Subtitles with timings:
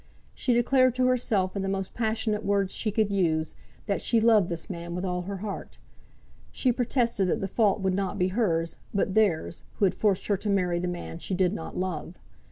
[0.33, 3.53] She declared to herself, in the most passionate words she could use,
[3.85, 5.77] that she loved this man with all her heart.
[6.51, 10.37] She protested that the fault would not be hers, but theirs, who had forced her
[10.37, 12.17] to marry the man she did not love.